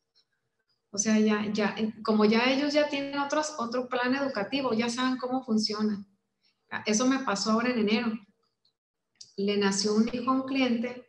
[0.91, 5.17] O sea, ya, ya, como ya ellos ya tienen otros, otro plan educativo, ya saben
[5.17, 6.05] cómo funciona.
[6.87, 8.13] Eso me pasó ahora en enero.
[9.37, 11.07] Le nació un hijo a un cliente,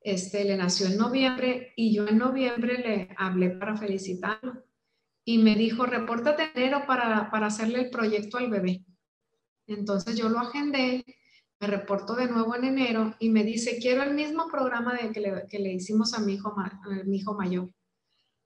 [0.00, 4.64] este, le nació en noviembre y yo en noviembre le hablé para felicitarlo.
[5.28, 8.84] Y me dijo, repórtate enero para, para hacerle el proyecto al bebé.
[9.66, 11.04] Entonces yo lo agendé
[11.60, 15.20] me reportó de nuevo en enero y me dice, quiero el mismo programa de que,
[15.20, 16.54] le, que le hicimos a mi hijo,
[17.04, 17.72] mi hijo mayor.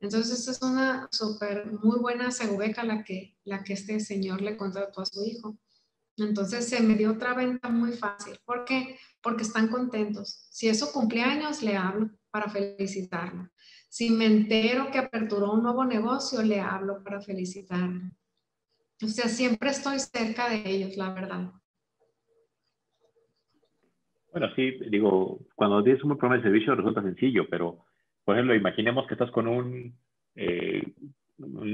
[0.01, 5.03] Entonces, es una súper, muy buena segubeca la que, la que este señor le contrató
[5.03, 5.57] a su hijo.
[6.16, 8.38] Entonces, se me dio otra venta muy fácil.
[8.45, 8.99] ¿Por qué?
[9.23, 10.49] Porque están contentos.
[10.51, 13.49] Si es su cumpleaños, le hablo para felicitarlo.
[13.93, 18.01] Si me entero que aperturó un nuevo negocio, le hablo para felicitarlo.
[19.03, 21.53] O sea, siempre estoy cerca de ellos, la verdad.
[24.33, 27.85] Bueno, sí, digo, cuando tienes un programa de servicio resulta sencillo, pero,
[28.25, 29.95] por ejemplo, imaginemos que estás con un,
[30.37, 30.95] eh,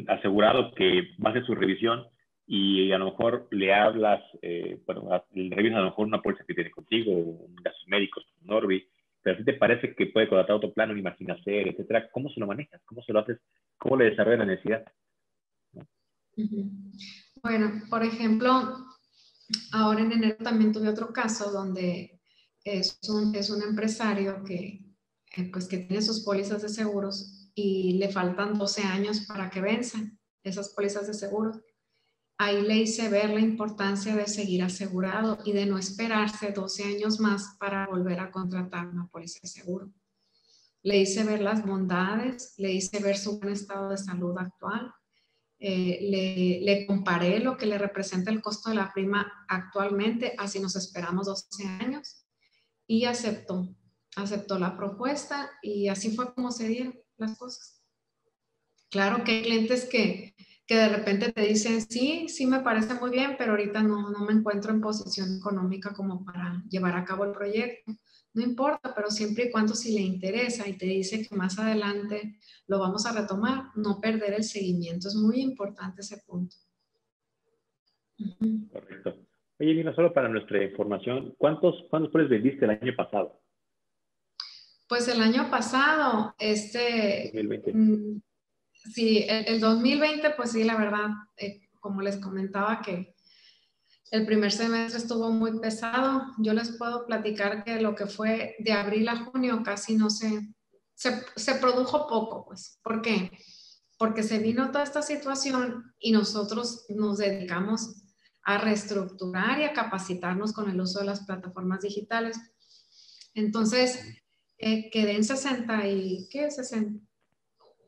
[0.09, 2.05] asegurado que va a hacer su revisión
[2.49, 6.43] y a lo mejor le hablas, eh, bueno, le revisas a lo mejor una póliza
[6.45, 8.89] que tiene contigo, un gastos médicos, un Norby,
[9.29, 12.41] pero a ti te parece que puede contratar otro plano, un Imaginacer, etcétera, ¿cómo se
[12.41, 12.81] lo manejas?
[12.87, 13.39] ¿Cómo se lo haces?
[13.77, 14.85] ¿Cómo le desarrollas la necesidad?
[17.43, 18.51] Bueno, por ejemplo,
[19.73, 22.23] ahora en enero también tuve otro caso donde
[22.65, 24.81] es un, es un empresario que,
[25.37, 29.61] eh, pues que tiene sus pólizas de seguros y le faltan 12 años para que
[29.61, 31.59] venzan esas pólizas de seguros.
[32.41, 37.19] Ahí le hice ver la importancia de seguir asegurado y de no esperarse 12 años
[37.19, 39.93] más para volver a contratar una póliza de seguro.
[40.83, 44.93] Le hice ver las bondades, le hice ver su buen estado de salud actual,
[45.59, 50.61] eh, le, le, comparé lo que le representa el costo de la prima actualmente, así
[50.61, 52.25] nos esperamos 12 años,
[52.87, 53.75] y aceptó,
[54.15, 57.83] aceptó la propuesta y así fue como se dieron las cosas.
[58.89, 60.37] Claro que hay clientes que,
[60.69, 64.27] que de repente te dicen, sí, sí me parece muy bien, pero ahorita no, no
[64.27, 67.91] me encuentro en posición económica como para llevar a cabo el proyecto.
[68.35, 72.39] No importa, pero siempre y cuando si le interesa y te dice que más adelante
[72.67, 75.09] lo vamos a retomar, no perder el seguimiento.
[75.09, 76.55] Es muy importante ese punto.
[78.71, 79.17] Correcto.
[79.59, 83.41] Oye, Lina, solo para nuestra información, ¿cuántos, cuántos polis vendiste el año pasado?
[84.87, 87.31] Pues el año pasado, este...
[87.33, 88.21] 2020.
[88.95, 93.15] Sí, el, 2020, pues sí, la verdad, eh, como les comentaba que
[94.11, 96.23] el primer semestre estuvo muy pesado.
[96.39, 100.55] Yo les puedo platicar que lo que fue de abril a junio casi no se,
[100.95, 102.79] se, produjo poco, pues.
[102.83, 103.31] ¿Por qué?
[103.99, 108.03] Porque se vino toda esta situación y nosotros nos dedicamos
[108.43, 112.39] a reestructurar y a capacitarnos con el uso de las plataformas digitales.
[113.35, 114.01] Entonces,
[114.57, 117.08] eh, quedé en 60 y, ¿qué es 60?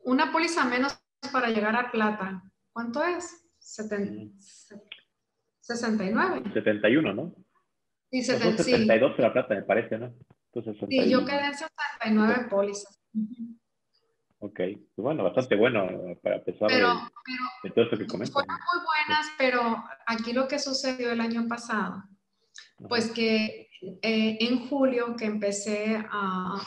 [0.03, 0.99] Una póliza menos
[1.31, 2.43] para llegar a plata.
[2.73, 3.47] ¿Cuánto es?
[3.59, 6.43] 69.
[6.53, 7.35] 71, ¿no?
[8.11, 9.21] Sí, 72 sí.
[9.21, 10.13] la plata, me parece, ¿no?
[10.89, 12.99] sí, yo quedé en 69 pólizas.
[14.39, 15.87] Ok, pues bueno, bastante bueno
[16.21, 16.81] para pesar de,
[17.69, 18.33] todo esto que comentas.
[18.33, 22.03] Fueron muy buenas, pero aquí lo que sucedió el año pasado,
[22.89, 23.69] pues que
[24.01, 26.59] eh, en julio que empecé a,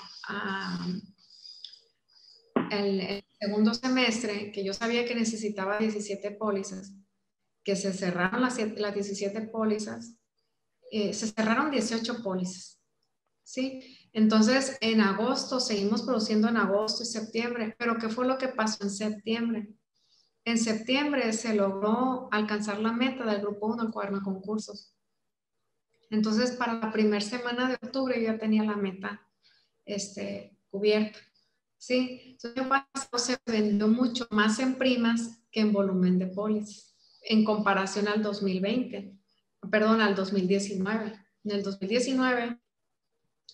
[2.78, 6.94] el, segundo semestre, que yo sabía que necesitaba 17 pólizas,
[7.62, 10.16] que se cerraron las, las 17 pólizas,
[10.90, 12.80] eh, se cerraron 18 pólizas,
[13.42, 14.08] ¿sí?
[14.12, 18.84] Entonces, en agosto, seguimos produciendo en agosto y septiembre, pero ¿qué fue lo que pasó
[18.84, 19.68] en septiembre?
[20.44, 24.94] En septiembre se logró alcanzar la meta del grupo 1, el cuaderno de concursos.
[26.10, 29.26] Entonces, para la primera semana de octubre yo ya tenía la meta
[29.84, 31.18] este, cubierta.
[31.86, 37.44] Sí, entonces pasado se vendió mucho más en primas que en volumen de polis, en
[37.44, 39.12] comparación al 2020,
[39.70, 41.12] perdón, al 2019.
[41.44, 42.56] En el 2019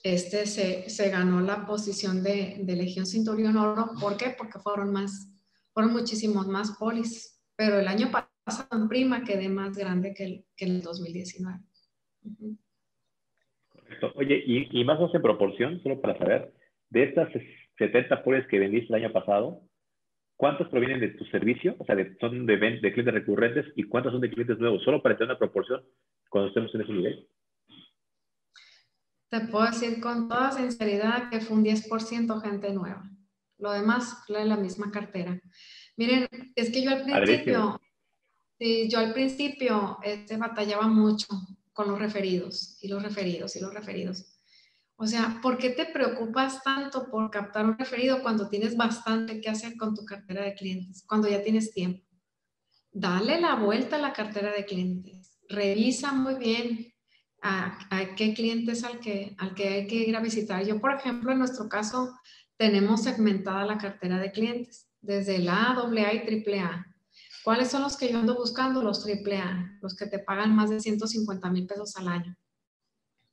[0.04, 3.90] este se, se ganó la posición de, de, Legión Cinturón Oro.
[4.00, 4.32] ¿Por qué?
[4.38, 5.28] Porque fueron más,
[5.74, 7.42] fueron muchísimos más polis.
[7.56, 11.58] Pero el año pasado en prima quedé más grande que, el, que el 2019.
[13.70, 14.12] Correcto.
[14.14, 16.54] Oye, y, y más o menos en proporción, solo para saber,
[16.90, 17.28] de estas
[17.80, 19.62] 70 polis que vendiste el año pasado,
[20.36, 21.74] ¿cuántos provienen de tu servicio?
[21.78, 25.02] O sea, de, son de, de clientes recurrentes y cuántos son de clientes nuevos, solo
[25.02, 25.82] para tener una proporción
[26.28, 27.28] cuando estemos en ese nivel.
[29.30, 33.02] te puedo decir con toda sinceridad que fue un 10% gente nueva.
[33.58, 35.40] Lo demás fue la misma cartera.
[35.96, 37.80] Miren, es que yo al principio,
[38.58, 41.28] sí, yo al principio este, batallaba mucho
[41.72, 44.39] con los referidos y los referidos y los referidos.
[45.02, 49.48] O sea, ¿por qué te preocupas tanto por captar un referido cuando tienes bastante que
[49.48, 52.04] hacer con tu cartera de clientes, cuando ya tienes tiempo?
[52.92, 55.38] Dale la vuelta a la cartera de clientes.
[55.48, 56.92] Revisa muy bien
[57.40, 57.78] a,
[58.14, 60.66] qué clientes al que, al que hay que ir a visitar.
[60.66, 62.14] Yo, por ejemplo, en nuestro caso,
[62.58, 66.86] tenemos segmentada la cartera de clientes, desde la A, AA y AAA.
[67.42, 68.82] ¿Cuáles son los que yo ando buscando?
[68.82, 72.36] Los AAA, los que te pagan más de 150 mil pesos al año.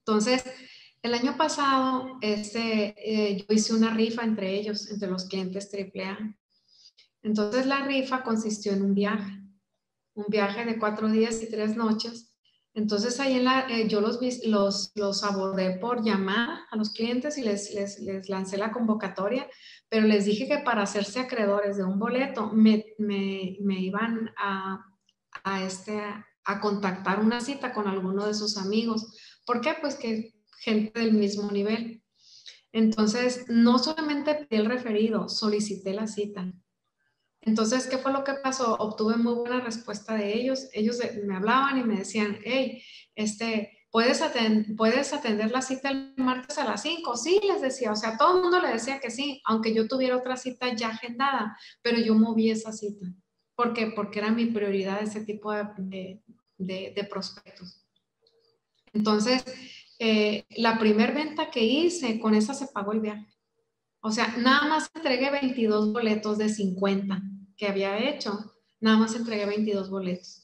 [0.06, 0.46] Entonces,
[1.02, 6.36] el año pasado este, eh, yo hice una rifa entre ellos, entre los clientes AAA.
[7.24, 9.42] Entonces, la rifa consistió en un viaje,
[10.14, 12.28] un viaje de cuatro días y tres noches
[12.78, 17.36] entonces ahí en la, eh, yo los, los, los abordé por llamar a los clientes
[17.40, 19.50] y les, les, les, lancé la convocatoria,
[19.90, 24.86] pero les dije que para hacerse acreedores de un boleto me, me, me iban a,
[25.44, 26.00] a, este,
[26.46, 29.42] a contactar una cita con alguno de sus amigos.
[29.44, 29.76] ¿Por qué?
[29.82, 32.04] Pues que gente del mismo nivel.
[32.72, 36.54] Entonces, no solamente pedí el referido, solicité la cita.
[37.42, 38.76] Entonces, ¿qué fue lo que pasó?
[38.76, 40.68] Obtuve muy buena respuesta de ellos.
[40.74, 42.84] Ellos me hablaban y me decían, hey,
[43.16, 44.22] este, ¿puedes,
[44.76, 47.16] ¿puedes atender la cita el martes a las 5?
[47.16, 47.92] Sí, les decía.
[47.92, 50.90] O sea, todo el mundo le decía que sí, aunque yo tuviera otra cita ya
[50.90, 53.08] agendada, pero yo moví esa cita.
[53.56, 53.88] ¿Por qué?
[53.96, 56.22] Porque era mi prioridad ese tipo de,
[56.58, 57.84] de, prospectos.
[58.94, 59.44] Entonces,
[60.00, 63.28] eh, la primer venta que hice, con esa se pagó el viaje.
[64.02, 67.22] O sea, nada más entregué 22 boletos de 50
[67.58, 70.44] que había hecho, nada más entregué 22 boletos.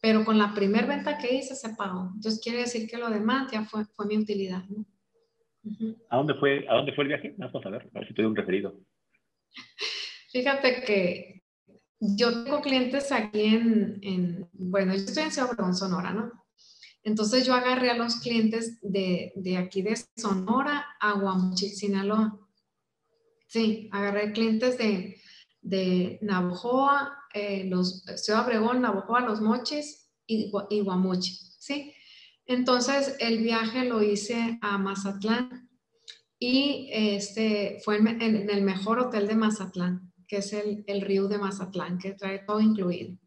[0.00, 2.10] Pero con la primer venta que hice se pagó.
[2.14, 4.64] Entonces quiere decir que lo demás ya fue, fue mi utilidad.
[6.10, 7.34] ¿A, dónde fue, ¿A dónde fue el viaje?
[7.38, 8.74] Vamos a ver, a ver si tuve un referido.
[10.32, 11.42] Fíjate que
[12.00, 16.43] yo tengo clientes aquí en, en bueno, yo estoy en Ciudad Sonora, ¿no?
[17.04, 22.40] Entonces yo agarré a los clientes de, de aquí de Sonora a Guamuchil, Sinaloa.
[23.46, 25.20] Sí, agarré clientes de,
[25.60, 30.84] de Navojoa, eh, los, Ciudad Obregón, Navojoa, Los Mochis y, y
[31.58, 31.92] ¿sí?
[32.46, 35.68] Entonces, el viaje lo hice a Mazatlán
[36.38, 41.38] y este, fue en, el mejor hotel de Mazatlán, que es el, el Río de
[41.38, 43.18] Mazatlán, que trae todo incluido.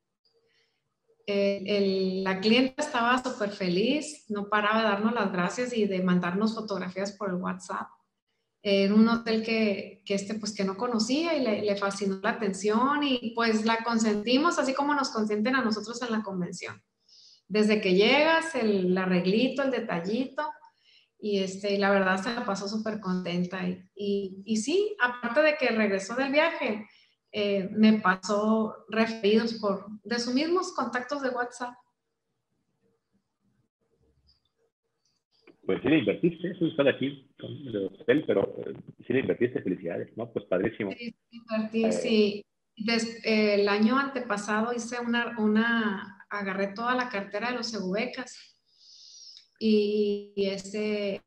[1.27, 7.11] La clienta estaba súper feliz, no paraba de darnos las gracias y de mandarnos fotografías
[7.11, 7.87] por el WhatsApp
[8.63, 13.31] en un hotel que, este, pues, que no conocía y le, fascinó la atención y
[13.35, 16.81] pues la consentimos así como nos consienten a nosotros en la convención.
[17.47, 20.43] Desde que llegas, el arreglito, el detallito
[21.19, 23.65] y este, la verdad se la pasó súper contenta.
[23.95, 26.87] Y, y, sí, aparte de que regresó del viaje,
[27.39, 31.75] eh, me pasó referidos por, de sus mismos contactos de WhatsApp.
[35.63, 38.73] Pues sí le invertiste, eso está aquí con el hotel, pero eh,
[39.05, 40.31] sí le invertiste, felicidades, ¿no?
[40.33, 40.91] Pues padrísimo.
[40.93, 42.45] Sí, invertí, eh, sí.
[43.23, 48.35] Eh, el año antepasado hice una, una, agarré toda la cartera de los Segubecas
[49.59, 51.21] y, y este,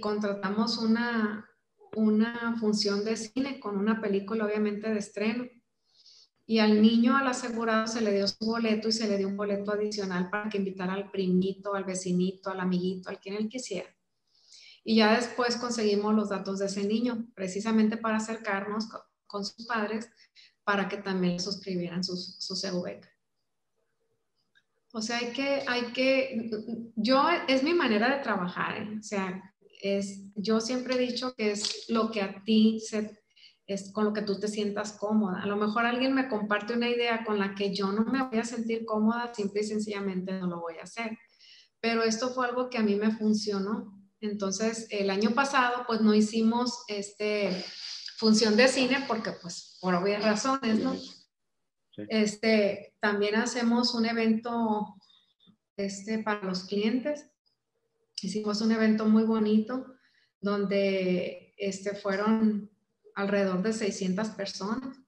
[0.00, 1.49] contratamos una,
[1.96, 5.44] una función de cine con una película obviamente de estreno
[6.50, 9.36] y al niño, al asegurado, se le dio su boleto y se le dio un
[9.36, 13.88] boleto adicional para que invitara al primito, al vecinito, al amiguito, al quien él quisiera.
[14.82, 18.88] Y ya después conseguimos los datos de ese niño, precisamente para acercarnos
[19.28, 20.10] con, sus padres
[20.64, 22.54] para que también suscribieran su, su
[24.92, 26.50] O sea, hay que, hay que,
[26.96, 28.98] yo, es mi manera de trabajar, ¿eh?
[28.98, 29.49] o sea,
[29.82, 33.20] es, yo siempre he dicho que es lo que a ti se,
[33.66, 35.42] es con lo que tú te sientas cómoda.
[35.42, 38.38] A lo mejor alguien me comparte una idea con la que yo no me voy
[38.38, 41.16] a sentir cómoda, simple y sencillamente no lo voy a hacer.
[41.80, 43.96] Pero esto fue algo que a mí me funcionó.
[44.20, 47.64] Entonces, el año pasado, pues no hicimos este
[48.18, 50.94] función de cine porque, pues, por obvias razones, ¿no?
[52.08, 54.94] Este, también hacemos un evento
[55.76, 57.29] este, para los clientes.
[58.22, 59.94] Hicimos un evento muy bonito
[60.40, 62.70] donde este, fueron
[63.14, 64.98] alrededor de 600 personas.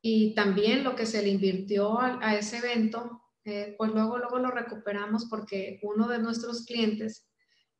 [0.00, 4.50] Y también lo que se le invirtió a, ese evento, eh, pues luego, luego lo
[4.50, 7.28] recuperamos porque uno de nuestros clientes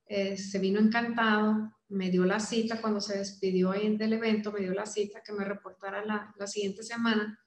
[0.07, 4.61] eh, se vino encantado, me dio la cita cuando se despidió ahí del evento, me
[4.61, 7.39] dio la cita que me reportara la, la siguiente semana.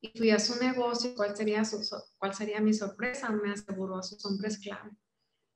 [0.00, 1.78] Y fui a su negocio, ¿cuál sería, su,
[2.16, 3.30] cuál sería mi sorpresa?
[3.30, 4.90] Me aseguró a sus hombres clave.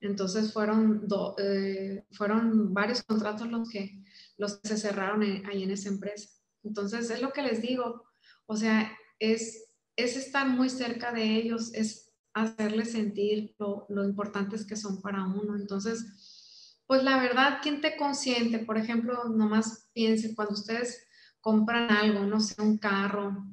[0.03, 1.07] Entonces fueron,
[1.39, 4.03] eh, fueron varios contratos los que,
[4.37, 6.29] los se cerraron ahí en esa empresa.
[6.65, 8.03] Entonces es lo que les digo,
[8.47, 14.75] o sea, es, es estar muy cerca de ellos, es hacerles sentir lo, importantes que
[14.75, 15.55] son para uno.
[15.55, 18.59] Entonces, pues la verdad, ¿quién te consiente?
[18.59, 21.07] Por ejemplo, nomás piense cuando ustedes
[21.41, 23.47] compran algo, no sé, un carro,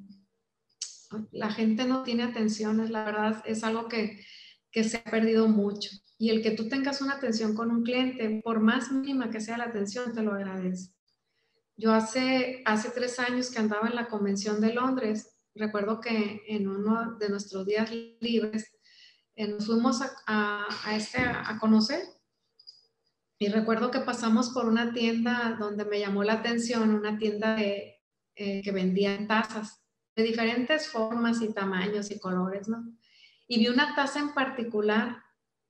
[1.31, 4.25] la gente no tiene atención, la verdad, es algo que
[4.73, 5.89] se ha perdido mucho.
[6.19, 9.57] Y el que tú tengas una atención con un cliente, por más mínima que sea
[9.57, 10.91] la atención, te lo agradece.
[11.75, 16.67] Yo hace, hace tres años que andaba en la Convención de Londres, recuerdo que en
[16.67, 17.89] uno de nuestros días
[18.19, 18.69] libres
[19.35, 22.03] eh, nos fuimos a, a, este, a conocer
[23.41, 28.01] y recuerdo que pasamos por una tienda donde me llamó la atención, una tienda de,
[28.35, 29.81] eh, que vendía tazas
[30.15, 32.85] de diferentes formas y tamaños y colores, ¿no?
[33.47, 35.23] Y vi una taza en particular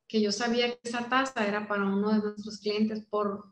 [0.09, 3.45] que yo sabía que esa taza era para uno de nuestros clientes por,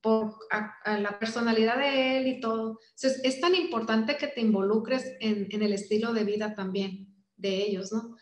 [0.00, 0.36] por
[0.84, 2.80] la personalidad de él y todo.
[2.96, 7.62] Entonces, es tan importante que te involucres en, en, el estilo de vida también de
[7.62, 8.16] ellos, ¿no?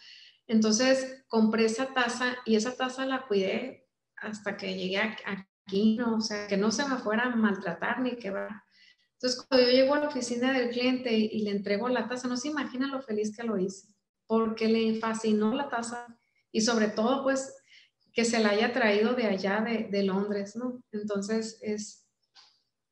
[0.47, 6.17] Entonces, compré esa taza y esa taza la cuidé hasta que llegué aquí, ¿no?
[6.17, 8.67] O sea, que no se me fuera a maltratar ni que va.
[9.15, 12.29] Entonces, cuando yo llego a la oficina del cliente y, y le entrego la taza,
[12.29, 13.95] no se imagina lo feliz que lo hice,
[14.27, 16.19] porque le fascinó la taza
[16.51, 17.62] y sobre todo, pues,
[18.13, 20.83] que se la haya traído de allá, de, de Londres, ¿no?
[20.93, 22.07] Entonces, es,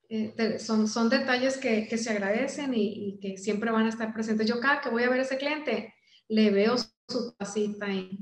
[0.08, 4.12] eh, son, son detalles que, que se agradecen y, y, que siempre van a estar
[4.12, 4.48] presentes.
[4.48, 5.94] Yo cada que voy a ver a ese cliente,
[6.28, 8.18] le veo su tacita y,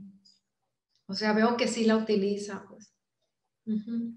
[1.07, 2.94] o sea, veo que sí la utiliza, pues.
[3.66, 4.16] Uh -huh.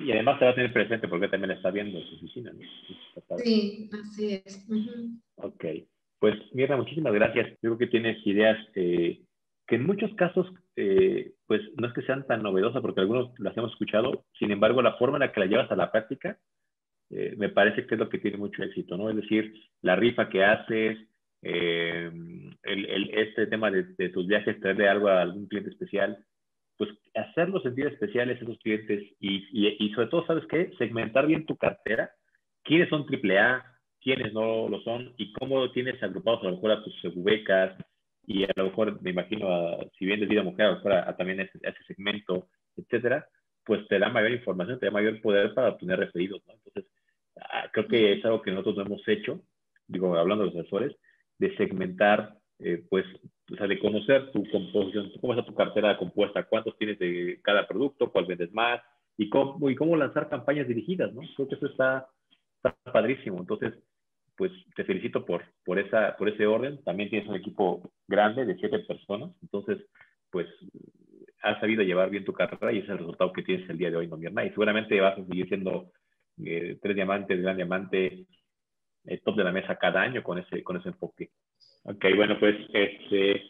[0.00, 3.38] Y además se va a tener presente porque también está viendo en su oficina, ¿no?
[3.38, 4.64] Sí, así es.
[4.68, 5.20] Uh -huh.
[5.36, 5.64] Ok.
[6.18, 7.50] Pues, Mirna, muchísimas gracias.
[7.62, 9.22] Yo creo que tienes ideas eh,
[9.66, 10.46] que en muchos casos,
[10.76, 14.82] eh, pues no es que sean tan novedosas, porque algunos las hemos escuchado, sin embargo,
[14.82, 16.38] la forma en la que la llevas a la práctica,
[17.10, 19.10] eh, me parece que es lo que tiene mucho éxito, ¿no?
[19.10, 20.98] Es decir, la rifa que haces,
[21.42, 22.10] eh,
[22.62, 26.24] el, el, este tema de, de, tus viajes, traerle algo a algún cliente especial,
[26.76, 30.72] pues hacerlos sentir especiales a esos clientes y, y, y, sobre todo, ¿sabes qué?
[30.78, 32.10] Segmentar bien tu cartera,
[32.64, 33.64] quiénes son AAA,
[34.00, 37.76] quiénes no lo son y cómo tienes agrupados a lo mejor a tus becas,
[38.26, 40.92] y a lo mejor me imagino, a, si bien de vida mujer, a lo mejor
[40.92, 43.28] a, a también ese, ese, segmento, etcétera,
[43.64, 46.54] pues te da mayor información, te da mayor poder para obtener referidos, ¿no?
[46.54, 46.90] Entonces,
[47.40, 49.40] ah, creo que es algo que nosotros no hemos hecho,
[49.86, 50.96] digo, hablando de los asesores,
[51.38, 53.04] de segmentar, eh, pues,
[53.52, 57.66] o sea, de conocer tu composición, cómo está tu cartera compuesta, cuántos tienes de cada
[57.66, 58.80] producto, cuál vendes más,
[59.16, 61.22] y cómo, y cómo lanzar campañas dirigidas, ¿no?
[61.36, 62.08] Creo que eso está,
[62.56, 63.38] está padrísimo.
[63.38, 63.74] Entonces,
[64.36, 66.82] pues te felicito por, por, esa, por ese orden.
[66.84, 69.78] También tienes un equipo grande de siete personas, entonces,
[70.30, 70.46] pues
[71.42, 73.90] has sabido llevar bien tu carrera y ese es el resultado que tienes el día
[73.90, 74.44] de hoy, ¿no, Mirna?
[74.44, 75.90] Y seguramente vas a seguir siendo
[76.42, 78.24] eh, tres diamantes, gran diamante,
[79.04, 81.30] eh, top de la mesa cada año con ese, con ese enfoque.
[81.82, 83.42] Ok, bueno, pues, este,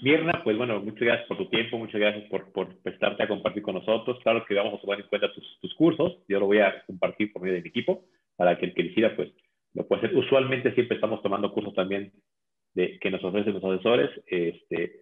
[0.00, 3.64] Mirna, pues bueno, muchas gracias por tu tiempo, muchas gracias por, por prestarte a compartir
[3.64, 4.18] con nosotros.
[4.22, 7.32] Claro que vamos a tomar en cuenta tus, tus cursos, yo lo voy a compartir
[7.32, 8.04] por medio de mi equipo
[8.36, 9.30] para que el que decida, pues,
[9.78, 10.16] lo puede hacer.
[10.16, 12.12] Usualmente siempre estamos tomando cursos también
[12.74, 15.00] de, que nos ofrecen los asesores este,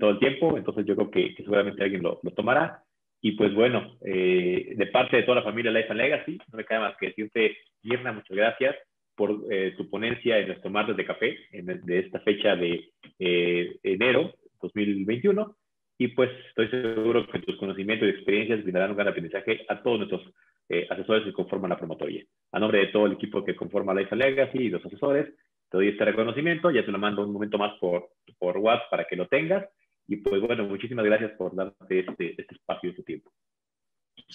[0.00, 2.82] todo el tiempo, entonces yo creo que, que seguramente alguien lo, lo, tomará.
[3.20, 6.64] Y pues bueno, eh, de parte de toda la familia Life and Legacy, no me
[6.64, 8.76] queda más que decirte, Mirna, muchas gracias
[9.16, 13.76] por eh, tu ponencia en nuestro martes de café, en, de esta fecha de eh,
[13.82, 14.32] enero
[14.62, 15.56] 2021.
[16.00, 19.98] Y pues estoy seguro que tus conocimientos y experiencias brindarán un gran aprendizaje a todos
[19.98, 20.22] nuestros
[20.68, 22.24] eh, asesores que conforman la promotoría.
[22.52, 25.26] A nombre de todo el equipo que conforma Life Legacy y los asesores,
[25.70, 29.04] te doy este reconocimiento, ya te lo mando un momento más por, por WhatsApp para
[29.04, 29.66] que lo tengas.
[30.06, 33.30] Y pues bueno, muchísimas gracias por darte este, este espacio y tu tiempo.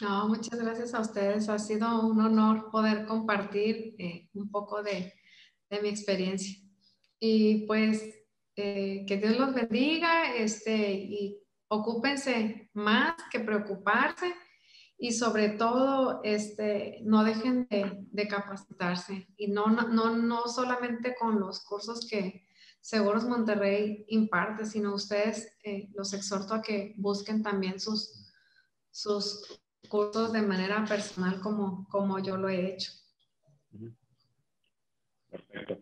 [0.01, 1.49] No, muchas gracias a ustedes.
[1.49, 5.13] Ha sido un honor poder compartir eh, un poco de,
[5.69, 6.59] de, mi experiencia.
[7.19, 8.23] Y pues
[8.55, 14.33] eh, que Dios los bendiga este, y ocúpense más que preocuparse
[14.97, 21.39] y sobre todo este, no dejen de, de capacitarse y no, no, no solamente con
[21.39, 22.45] los cursos que
[22.79, 28.29] Seguros Monterrey imparte, sino ustedes eh, los exhorto a que busquen también sus,
[28.91, 32.91] sus cursos de manera personal como, como yo lo he hecho.
[35.29, 35.79] Perfecto.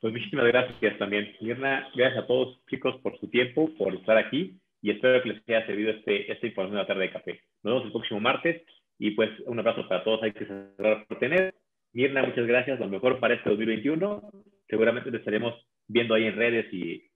[0.00, 1.28] Pues muchísimas gracias también.
[1.42, 5.48] Mirna, gracias a todos chicos por su tiempo, por estar aquí y espero que les
[5.48, 7.40] haya servido este, esta información de la tarde de café.
[7.62, 8.62] Nos vemos el próximo martes
[8.98, 10.22] y pues un abrazo para todos.
[10.22, 11.54] Hay que cerrar por tener.
[11.92, 12.78] Mirna, muchas gracias.
[12.78, 14.30] Lo mejor para este 2021.
[14.68, 15.54] Seguramente te estaremos
[15.86, 17.10] viendo ahí en redes y,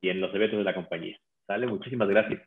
[0.00, 1.18] y en los eventos de la compañía.
[1.46, 1.66] ¿Sale?
[1.66, 2.42] Muchísimas gracias.